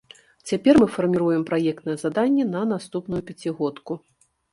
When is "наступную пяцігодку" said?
2.71-3.99